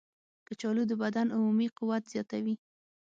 [0.47, 2.55] کچالو د بدن عمومي قوت زیاتوي.